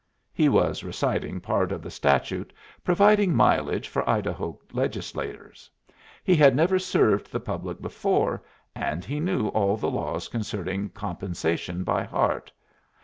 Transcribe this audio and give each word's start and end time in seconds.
He 0.33 0.49
was 0.49 0.83
reciting 0.83 1.39
part 1.41 1.71
of 1.71 1.83
the 1.83 1.91
statute 1.91 2.53
providing 2.83 3.35
mileage 3.35 3.87
for 3.87 4.09
Idaho 4.09 4.59
legislators. 4.73 5.69
He 6.23 6.35
had 6.35 6.55
never 6.55 6.79
served 6.79 7.31
the 7.31 7.39
public 7.39 7.81
before, 7.83 8.41
and 8.73 9.05
he 9.05 9.19
knew 9.19 9.49
all 9.49 9.77
the 9.77 9.91
laws 9.91 10.27
concerning 10.27 10.89
compensation 10.89 11.83
by 11.83 12.01
heart. 12.05 12.51